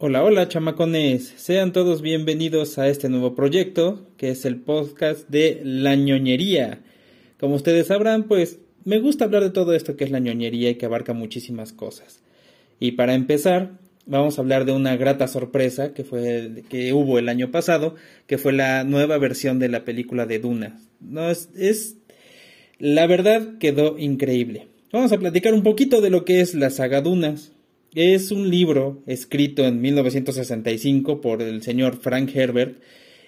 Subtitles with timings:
[0.00, 5.60] Hola, hola chamacones, sean todos bienvenidos a este nuevo proyecto que es el podcast de
[5.64, 6.84] la ñoñería.
[7.40, 10.76] Como ustedes sabrán, pues me gusta hablar de todo esto que es la ñoñería y
[10.76, 12.22] que abarca muchísimas cosas.
[12.78, 13.72] Y para empezar,
[14.06, 17.96] vamos a hablar de una grata sorpresa que fue que hubo el año pasado,
[18.28, 20.80] que fue la nueva versión de la película de Duna.
[21.00, 21.96] No es, es
[22.78, 24.68] la verdad quedó increíble.
[24.92, 27.50] Vamos a platicar un poquito de lo que es la saga Dunas,
[27.94, 32.78] es un libro escrito en 1965 por el señor Frank Herbert,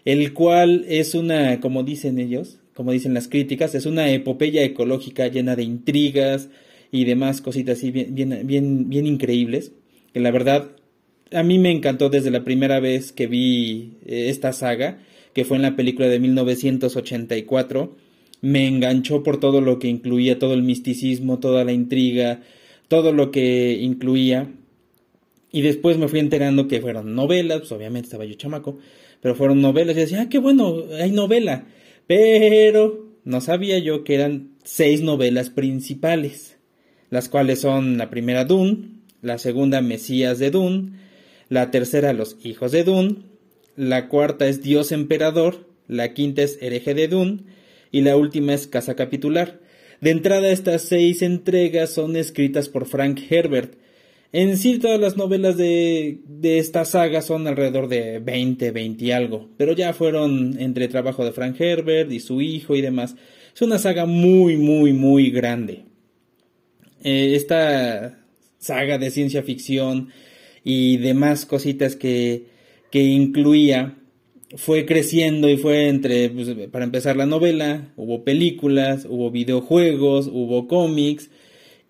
[0.05, 5.29] el cual es una, como dicen ellos, como dicen las críticas, es una epopeya ecológica
[5.29, 6.49] llena de intrigas
[6.91, 9.73] y demás cositas así bien, bien, bien, bien increíbles,
[10.13, 10.71] que la verdad
[11.33, 14.99] a mí me encantó desde la primera vez que vi eh, esta saga,
[15.33, 17.97] que fue en la película de 1984,
[18.41, 22.41] me enganchó por todo lo que incluía, todo el misticismo, toda la intriga,
[22.91, 24.53] todo lo que incluía.
[25.53, 28.79] Y después me fui enterando que fueron novelas, pues obviamente estaba yo chamaco,
[29.21, 31.67] pero fueron novelas y decía, ah, qué bueno, hay novela.
[32.09, 36.59] Pero no sabía yo que eran seis novelas principales,
[37.11, 38.89] las cuales son la primera Dune,
[39.23, 40.93] la segunda Mesías de Dune,
[41.49, 43.19] la tercera Los hijos de Dune,
[43.77, 47.45] la cuarta es Dios emperador, la quinta es Hereje de Dune
[47.93, 49.61] y la última es Casa Capitular.
[50.01, 53.75] De entrada, estas seis entregas son escritas por Frank Herbert.
[54.33, 59.11] En sí, todas las novelas de, de esta saga son alrededor de 20, 20 y
[59.11, 63.17] algo, pero ya fueron entre trabajo de Frank Herbert y su hijo y demás.
[63.55, 65.85] Es una saga muy, muy, muy grande.
[67.03, 68.25] Eh, esta
[68.59, 70.11] saga de ciencia ficción
[70.63, 72.45] y demás cositas que,
[72.91, 73.97] que incluía
[74.57, 80.67] fue creciendo y fue entre, pues, para empezar la novela, hubo películas, hubo videojuegos, hubo
[80.67, 81.31] cómics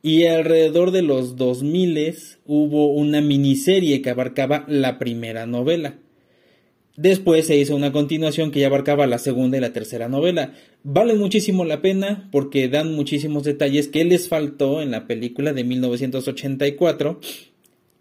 [0.03, 2.15] y alrededor de los 2000
[2.47, 5.99] hubo una miniserie que abarcaba la primera novela.
[6.97, 10.53] Después se hizo una continuación que ya abarcaba la segunda y la tercera novela.
[10.83, 15.65] Vale muchísimo la pena porque dan muchísimos detalles que les faltó en la película de
[15.65, 17.21] 1984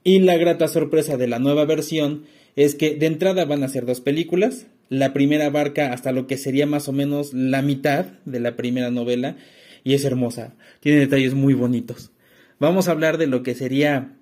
[0.04, 3.86] y la grata sorpresa de la nueva versión es que de entrada van a ser
[3.86, 4.68] dos películas.
[4.90, 8.92] La primera abarca hasta lo que sería más o menos la mitad de la primera
[8.92, 9.38] novela
[9.84, 10.56] y es hermosa.
[10.80, 12.12] Tiene detalles muy bonitos.
[12.60, 14.14] Vamos a hablar de lo que sería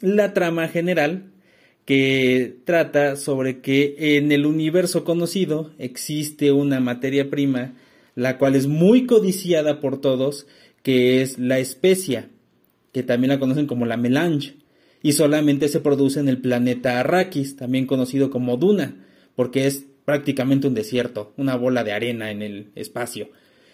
[0.00, 1.30] la trama general
[1.84, 7.74] que trata sobre que en el universo conocido existe una materia prima
[8.14, 10.46] la cual es muy codiciada por todos,
[10.82, 12.28] que es la especia,
[12.92, 14.54] que también la conocen como la melange
[15.04, 19.04] y solamente se produce en el planeta Arrakis, también conocido como Duna,
[19.36, 23.28] porque es prácticamente un desierto, una bola de arena en el espacio.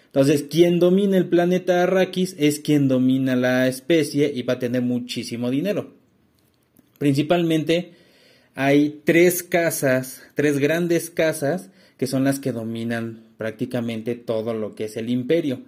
[0.07, 4.81] Entonces, quien domina el planeta Arrakis es quien domina la especie y va a tener
[4.81, 5.93] muchísimo dinero.
[6.97, 7.93] Principalmente
[8.53, 14.83] hay tres casas, tres grandes casas que son las que dominan prácticamente todo lo que
[14.83, 15.61] es el imperio.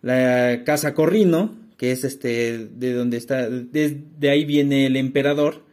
[0.00, 5.66] La casa Corrino, que es este, de donde está, de, ahí viene el emperador,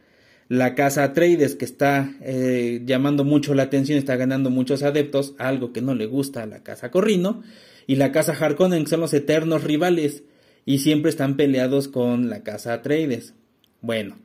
[0.50, 5.72] la casa Atreides, que está eh, llamando mucho la atención, está ganando muchos adeptos, algo
[5.72, 7.44] que no le gusta a la casa Corrino,
[7.88, 10.26] y la casa Harkonnen, son los eternos rivales,
[10.66, 13.34] y siempre están peleados con la casa Atreides.
[13.80, 14.18] Bueno,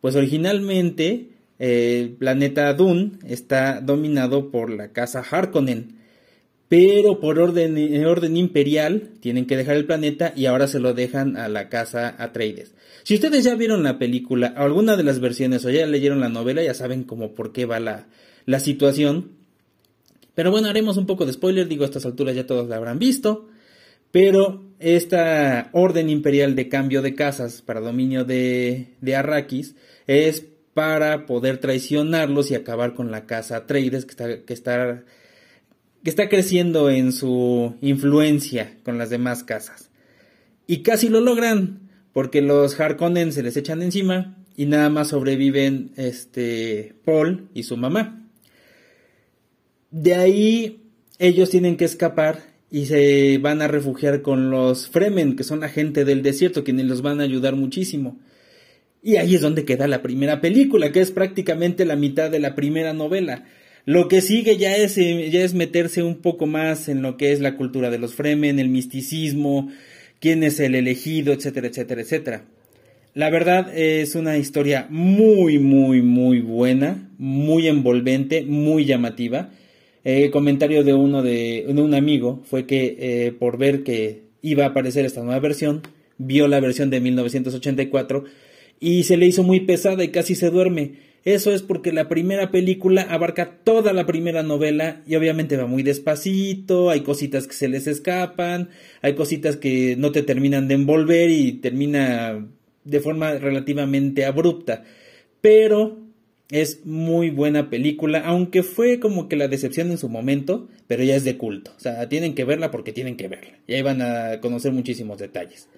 [0.00, 1.28] pues originalmente
[1.58, 5.98] eh, el planeta Dune está dominado por la casa Harkonnen,
[6.68, 11.48] pero por orden, imperial tienen que dejar el planeta y ahora se lo dejan a
[11.48, 12.74] la casa Atreides.
[13.02, 16.62] Si ustedes ya vieron la película, alguna de las versiones o ya leyeron la novela,
[16.62, 18.06] ya saben como por qué va la,
[18.46, 19.32] la situación.
[20.34, 22.98] Pero bueno, haremos un poco de spoiler, digo, a estas alturas ya todos la habrán
[22.98, 23.48] visto.
[24.10, 29.74] Pero esta orden imperial de cambio de casas para dominio de, de Arrakis
[30.06, 35.04] es para poder traicionarlos y acabar con la casa Atreides que está, que está
[36.04, 39.90] que está creciendo en su influencia con las demás casas.
[40.66, 45.92] Y casi lo logran, porque los Harkonnen se les echan encima y nada más sobreviven
[45.96, 48.28] este Paul y su mamá.
[49.90, 50.82] De ahí
[51.18, 55.68] ellos tienen que escapar y se van a refugiar con los Fremen, que son la
[55.70, 58.18] gente del desierto, quienes los van a ayudar muchísimo.
[59.02, 62.54] Y ahí es donde queda la primera película, que es prácticamente la mitad de la
[62.54, 63.44] primera novela.
[63.86, 67.32] Lo que sigue ya es, eh, ya es meterse un poco más en lo que
[67.32, 69.70] es la cultura de los Fremen, el misticismo,
[70.20, 72.44] quién es el elegido, etcétera, etcétera, etcétera.
[73.12, 79.50] La verdad es una historia muy, muy, muy buena, muy envolvente, muy llamativa.
[80.02, 84.68] El comentario de uno de, un amigo fue que eh, por ver que iba a
[84.68, 85.82] aparecer esta nueva versión,
[86.18, 88.24] vio la versión de 1984
[88.80, 91.13] y se le hizo muy pesada y casi se duerme.
[91.24, 95.82] Eso es porque la primera película abarca toda la primera novela y obviamente va muy
[95.82, 98.68] despacito, hay cositas que se les escapan,
[99.00, 102.46] hay cositas que no te terminan de envolver y termina
[102.84, 104.84] de forma relativamente abrupta.
[105.40, 106.04] Pero
[106.50, 111.16] es muy buena película, aunque fue como que la decepción en su momento, pero ya
[111.16, 111.72] es de culto.
[111.74, 113.58] O sea, tienen que verla porque tienen que verla.
[113.66, 115.68] Y ahí van a conocer muchísimos detalles.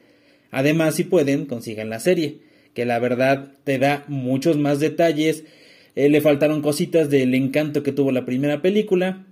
[0.51, 2.39] Además, si pueden, consigan la serie,
[2.77, 5.45] que la verdad te da muchos más detalles.
[5.97, 9.25] Eh, le faltaron cositas del encanto que tuvo la primera película,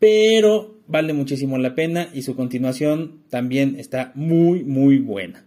[0.00, 5.46] pero vale muchísimo la pena y su continuación también está muy, muy buena.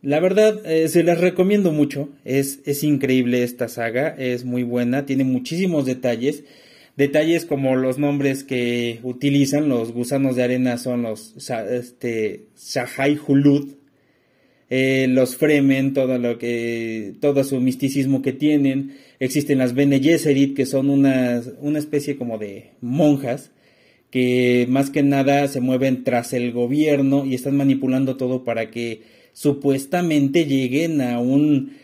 [0.00, 2.08] La verdad, eh, se las recomiendo mucho.
[2.24, 6.44] Es, es increíble esta saga, es muy buena, tiene muchísimos detalles.
[6.96, 13.77] Detalles como los nombres que utilizan, los gusanos de arena son los este, Shahai Hulud,
[14.70, 18.96] eh, los Fremen, todo lo que, todo su misticismo que tienen.
[19.18, 23.50] Existen las Bene que son una, una especie como de monjas,
[24.10, 29.02] que más que nada se mueven tras el gobierno y están manipulando todo para que
[29.32, 31.76] supuestamente lleguen a un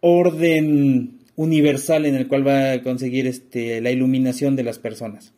[0.00, 5.32] orden universal en el cual va a conseguir este, la iluminación de las personas.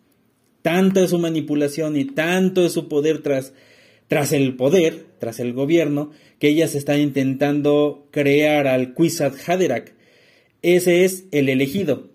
[0.62, 3.52] Tanta es su manipulación y tanto es su poder tras,
[4.12, 9.94] tras el poder, tras el gobierno, que ellas están intentando crear al Kwisatz Haderach.
[10.60, 12.10] Ese es el elegido.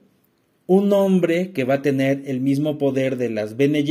[0.68, 3.84] Un hombre que va a tener el mismo poder de las Bene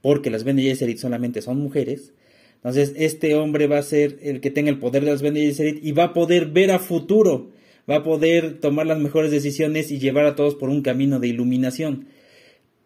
[0.00, 2.14] porque las Bene solamente son mujeres,
[2.54, 5.92] entonces, este hombre va a ser el que tenga el poder de las Bene y
[5.92, 7.50] va a poder ver a futuro,
[7.88, 11.28] va a poder tomar las mejores decisiones y llevar a todos por un camino de
[11.28, 12.06] iluminación.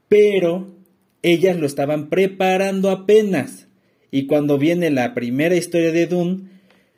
[0.08, 0.74] Pero
[1.22, 3.68] ellas lo estaban preparando apenas.
[4.14, 6.42] Y cuando viene la primera historia de Dune,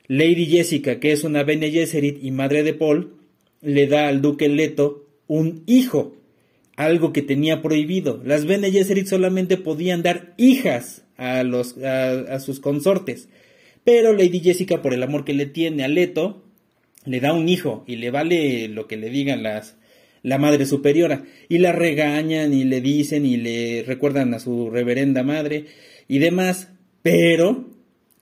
[0.06, 3.14] Lady Jessica, que es una Bene Gesserit y madre de Paul,
[3.62, 6.14] le da al duque Leto un hijo,
[6.76, 8.20] algo que tenía prohibido.
[8.22, 13.30] Las Bene Gesserit solamente podían dar hijas a, los, a, sus consortes.
[13.82, 16.44] Pero Lady Jessica, por el amor que le tiene a Leto,
[17.06, 19.78] le da un hijo y le vale lo que le digan las,
[20.22, 21.24] la madre superiora.
[21.48, 25.64] Y la regañan y le dicen y le recuerdan a su reverenda madre
[26.08, 26.72] y demás.
[27.06, 27.66] Pero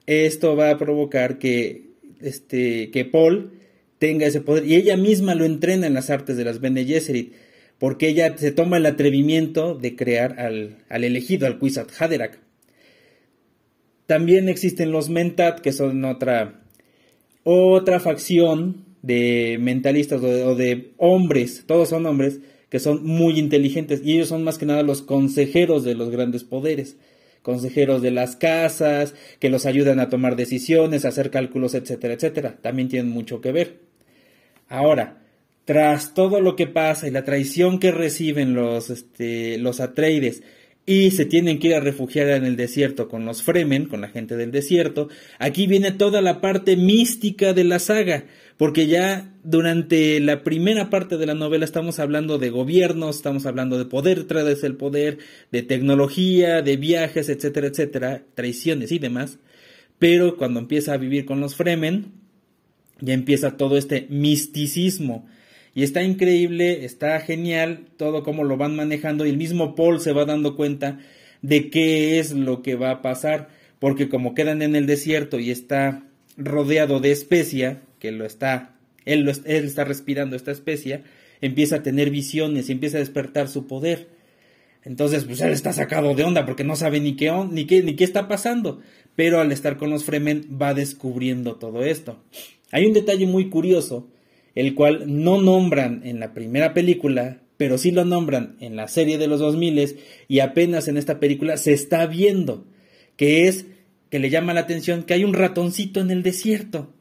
[0.05, 3.53] esto va a provocar que, este, que Paul
[3.97, 4.67] tenga ese poder.
[4.67, 7.33] Y ella misma lo entrena en las artes de las Bene Gesserit.
[7.79, 12.37] Porque ella se toma el atrevimiento de crear al, al elegido, al Kwisatz Haderach.
[14.05, 16.61] También existen los Mentat, que son otra,
[17.43, 22.39] otra facción de mentalistas o de, hombres, todos son hombres,
[22.69, 26.43] que son muy inteligentes y ellos son más que nada los consejeros de los grandes
[26.43, 26.97] poderes,
[27.45, 32.57] consejeros de las casas, que los ayudan a tomar decisiones, a hacer cálculos, etcétera, etcétera.
[32.59, 33.81] También tienen mucho que ver.
[34.67, 35.21] Ahora,
[35.63, 40.41] tras todo lo que pasa y la traición que reciben los, este, los Atreides
[40.85, 44.09] y se tienen que ir a refugiar en el desierto con los Fremen, con la
[44.09, 45.09] gente del desierto.
[45.39, 48.25] Aquí viene toda la parte mística de la saga,
[48.57, 53.79] porque ya durante la primera parte de la novela estamos hablando de gobiernos, estamos hablando
[53.79, 55.17] de poder tras el poder,
[55.51, 59.39] de tecnología, de viajes, etcétera, etcétera, traiciones y demás.
[59.97, 62.11] Pero cuando empieza a vivir con los Fremen,
[63.01, 65.27] ya empieza todo este misticismo
[65.75, 70.13] y está increíble, está genial todo cómo lo van manejando y el mismo Paul se
[70.13, 70.99] va dando cuenta
[71.41, 75.51] de qué es lo que va a pasar, porque como quedan en el desierto y
[75.51, 76.03] está
[76.37, 81.03] rodeado de especia, que lo está, él, él está respirando esta especia,
[81.41, 84.07] empieza a tener visiones empieza a despertar su poder.
[84.85, 87.95] Entonces, pues él está sacado de onda porque no sabe ni qué, ni qué, ni
[87.95, 88.81] qué está pasando.
[89.15, 92.21] Pero al estar con los Fremen va descubriendo todo esto.
[92.71, 94.07] Hay un detalle muy curioso
[94.55, 99.17] el cual no nombran en la primera película, pero sí lo nombran en la serie
[99.17, 99.97] de los 2000
[100.27, 102.65] y apenas en esta película se está viendo,
[103.17, 103.65] que es
[104.09, 106.93] que le llama la atención que hay un ratoncito en el desierto.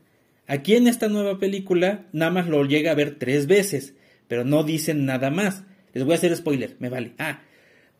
[0.46, 3.94] Aquí en esta nueva película nada más lo llega a ver tres veces,
[4.28, 5.64] pero no dicen nada más.
[5.92, 7.12] Les voy a hacer spoiler, me vale.
[7.18, 7.42] Ah,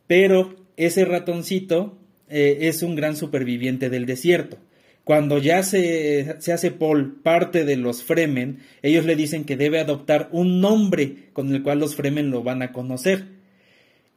[0.05, 1.97] pero ese ratoncito
[2.29, 4.57] eh, es un gran superviviente del desierto.
[5.05, 9.79] Cuando ya se, se, hace Paul parte de los Fremen, ellos le dicen que debe
[9.79, 13.27] adoptar un nombre con el cual los Fremen lo van a conocer.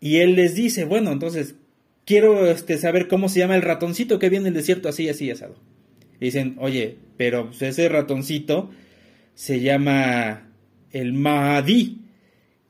[0.01, 1.57] Y él les dice, bueno, entonces,
[2.07, 5.31] quiero este, saber cómo se llama el ratoncito que viene en el desierto así, así,
[5.31, 5.57] asado.
[6.21, 8.71] dicen, oye, pero pues, ese ratoncito
[9.35, 10.51] se llama
[10.91, 11.99] el Mahdi,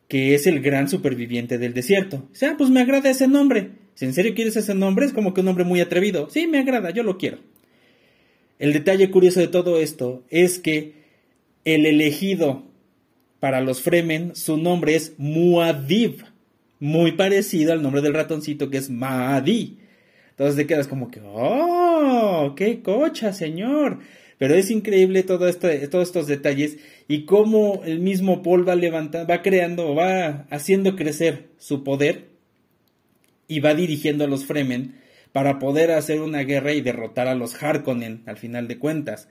[0.08, 2.26] que es el gran superviviente del desierto.
[2.32, 3.70] Dice, ah, pues me agrada ese nombre.
[3.94, 6.28] Si en serio quieres ese nombre, es como que un nombre muy atrevido.
[6.30, 7.38] Sí, me agrada, yo lo quiero.
[8.58, 10.94] El detalle curioso de todo esto es que
[11.64, 12.64] el elegido
[13.40, 16.24] para los Fremen su nombre es Muad'Dib,
[16.80, 19.78] muy parecido al nombre del ratoncito que es Mahdi.
[20.30, 22.54] Entonces te quedas como que, ¡oh!
[22.56, 23.98] ¡Qué cocha, señor!
[24.38, 29.26] Pero es increíble todo este, todos estos detalles y cómo el mismo Paul va levantando,
[29.28, 32.26] va creando, va haciendo crecer su poder
[33.48, 34.94] y va dirigiendo a los Fremen
[35.32, 39.28] para poder hacer una guerra y derrotar a los Harkonnen al final de cuentas.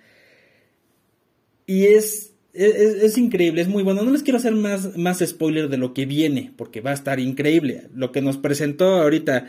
[1.66, 4.04] Y es, es, increíble, es muy bueno.
[4.04, 7.20] No les quiero hacer más, más spoiler de lo que viene, porque va a estar
[7.20, 7.90] increíble.
[7.94, 9.48] Lo que nos presentó ahorita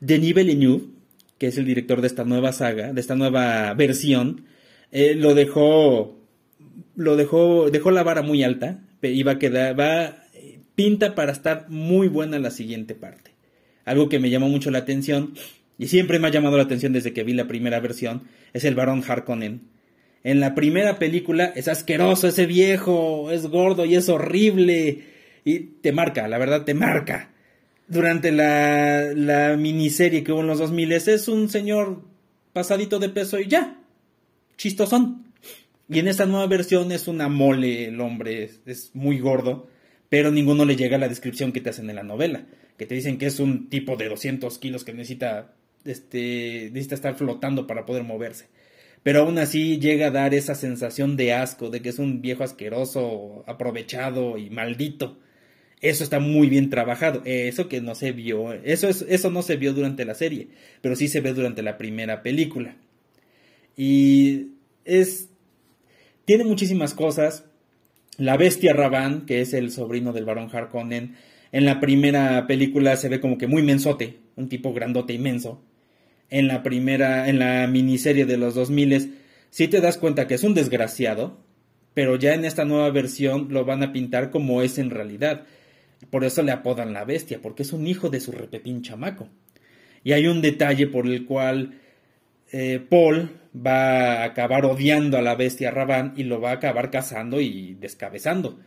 [0.00, 0.86] Denis Villeneuve,
[1.38, 4.44] que es el director de esta nueva saga, de esta nueva versión,
[4.90, 6.18] eh, lo dejó,
[6.96, 10.16] lo dejó, dejó la vara muy alta, iba a quedar, va,
[10.74, 13.32] pinta para estar muy buena la siguiente parte.
[13.84, 15.34] Algo que me llamó mucho la atención,
[15.78, 18.74] y siempre me ha llamado la atención desde que vi la primera versión, es el
[18.74, 19.62] varón Harkonnen.
[20.24, 25.04] En la primera película es asqueroso ese viejo, es gordo y es horrible.
[25.44, 27.30] Y te marca, la verdad te marca.
[27.86, 32.02] Durante la, la miniserie que hubo en los 2000 es un señor
[32.52, 33.78] pasadito de peso y ya
[34.58, 35.24] chistosón.
[35.88, 39.68] Y en esta nueva versión es una mole el hombre, es, muy gordo,
[40.10, 42.44] pero ninguno le llega a la descripción que te hacen en la novela,
[42.76, 45.54] que te dicen que es un tipo de 200 kilos que necesita,
[45.88, 48.46] este, necesita estar flotando para poder moverse.
[49.02, 52.44] Pero aún así llega a dar esa sensación de asco, de que es un viejo
[52.44, 55.18] asqueroso, aprovechado y maldito.
[55.80, 57.22] Eso está muy bien trabajado.
[57.24, 60.48] Eso que no se vio, eso, es, eso no se vio durante la serie,
[60.80, 62.76] pero sí se ve durante la primera película.
[63.76, 64.48] Y
[64.84, 65.28] es.
[66.24, 67.44] Tiene muchísimas cosas.
[68.18, 71.14] La bestia Raban, que es el sobrino del barón Harkonnen,
[71.52, 75.62] en la primera película se ve como que muy mensote, un tipo grandote inmenso.
[76.30, 79.14] En la primera, en la miniserie de los 2000
[79.50, 81.38] sí te das cuenta que es un desgraciado,
[81.94, 85.44] pero ya en esta nueva versión lo van a pintar como es en realidad.
[86.10, 89.28] Por eso le apodan la bestia, porque es un hijo de su repepín chamaco.
[90.04, 91.80] Y hay un detalle por el cual
[92.52, 96.90] eh, Paul va a acabar odiando a la bestia Raban y lo va a acabar
[96.90, 98.60] cazando y descabezando.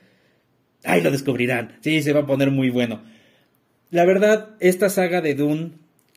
[0.84, 1.78] Ahí lo descubrirán.
[1.82, 3.02] Sí, se va a poner muy bueno.
[3.92, 5.72] La verdad, esta saga de Dune,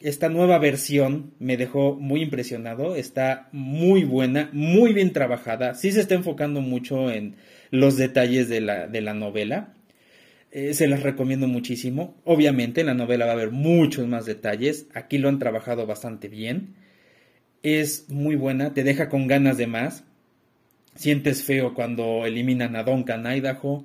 [0.09, 2.95] esta nueva versión, me dejó muy impresionado.
[2.95, 5.75] Está muy buena, muy bien trabajada.
[5.75, 7.37] Sí se está enfocando mucho en
[7.71, 9.75] los detalles de la, de la novela.
[10.53, 12.15] Eh, se las recomiendo muchísimo.
[12.25, 14.87] Obviamente en la novela va a haber muchos más detalles.
[14.95, 16.75] Aquí lo han trabajado bastante bien
[17.65, 20.05] es muy buena, te deja con ganas de más.
[20.95, 23.85] Sientes feo cuando eliminan a Duncan Idaho,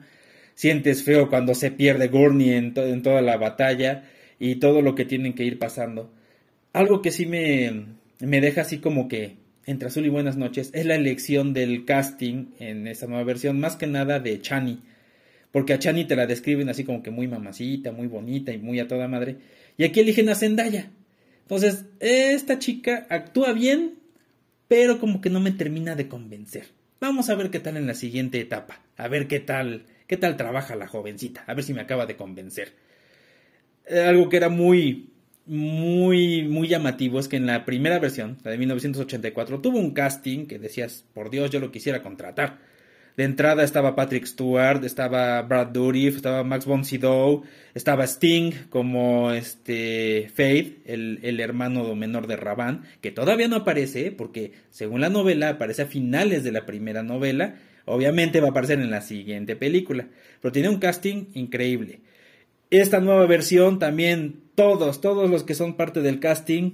[0.53, 4.03] sientes feo cuando se pierde Gurney en, en toda la batalla
[4.39, 6.11] y todo lo que tienen que ir pasando.
[6.73, 7.85] Algo que sí me,
[8.19, 12.47] me deja así como que entre azul y buenas noches es la elección del casting
[12.59, 14.79] en esta nueva versión, más que nada de Chani.
[15.51, 18.79] Porque a Chani te la describen así como que muy mamacita, muy bonita y muy
[18.79, 19.37] a toda madre.
[19.77, 20.91] Y aquí eligen a Zendaya.
[21.41, 23.95] Entonces, esta chica actúa bien,
[24.67, 26.65] pero como que no me termina de convencer.
[27.01, 28.81] Vamos a ver qué tal en la siguiente etapa.
[28.97, 31.43] A ver qué tal, qué tal trabaja la jovencita.
[31.47, 32.73] A ver si me acaba de convencer.
[33.89, 35.09] Eh, algo que era muy,
[35.47, 40.45] muy, muy llamativo es que en la primera versión, la de 1984, tuvo un casting
[40.45, 42.59] que decías, por Dios, yo lo quisiera contratar.
[43.17, 47.43] De entrada estaba Patrick Stewart, estaba Brad Dourif, estaba Max von Sydow,
[47.73, 54.11] estaba Sting como este Faith, el, el, hermano menor de Raban, que todavía no aparece
[54.11, 57.55] porque según la novela aparece a finales de la primera novela,
[57.85, 60.07] obviamente va a aparecer en la siguiente película,
[60.41, 62.01] pero tiene un casting increíble.
[62.69, 66.73] Esta nueva versión también todos, todos los que son parte del casting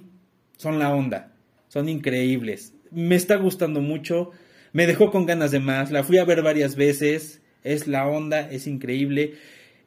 [0.58, 1.34] son la onda,
[1.68, 2.74] son increíbles.
[2.92, 4.32] Me está gustando mucho
[4.76, 8.42] me dejó con ganas de más, la fui a ver varias veces, es la onda,
[8.52, 9.36] es increíble.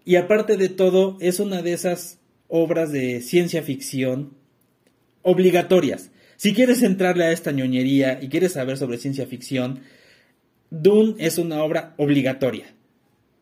[0.06, 4.32] Y aparte de todo, es una de esas obras de ciencia ficción
[5.20, 6.10] obligatorias.
[6.36, 9.80] Si quieres entrarle a esta ñoñería y quieres saber sobre ciencia ficción,
[10.70, 12.74] Dune es una obra obligatoria.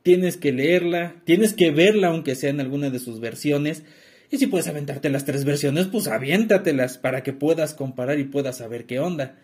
[0.06, 3.82] Tienes que leerla, tienes que verla aunque sea en alguna de sus versiones.
[4.30, 8.58] Y si puedes aventarte las tres versiones, pues aviéntatelas para que puedas comparar y puedas
[8.58, 9.34] saber qué onda.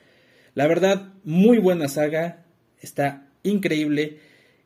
[0.54, 2.44] La verdad, muy buena saga,
[2.80, 4.18] está increíble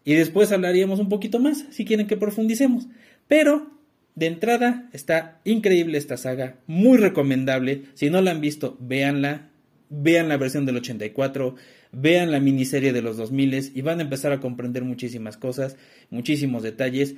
[0.04, 2.88] y después hablaríamos un poquito más si quieren que profundicemos.
[3.26, 3.70] Pero
[4.16, 7.84] de entrada está increíble esta saga, muy recomendable.
[7.94, 9.48] Si no la han visto, véanla,
[9.88, 11.54] vean la versión del 84,
[11.92, 15.76] vean la miniserie de los 2000 y van a empezar a comprender muchísimas cosas,
[16.10, 17.14] muchísimos detalles.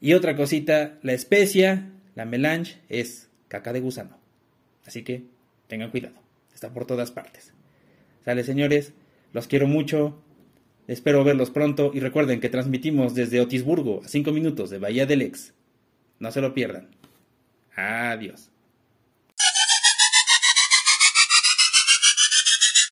[0.00, 4.18] Y otra cosita, la especia, la melange, es caca de gusano.
[4.84, 5.24] Así que
[5.68, 6.14] tengan cuidado,
[6.54, 7.52] está por todas partes.
[8.24, 8.92] Sale, señores,
[9.32, 10.22] los quiero mucho.
[10.88, 15.22] Espero verlos pronto y recuerden que transmitimos desde Otisburgo a 5 minutos de Bahía del
[15.22, 15.54] Ex.
[16.18, 16.88] No se lo pierdan.
[17.74, 18.51] Adiós.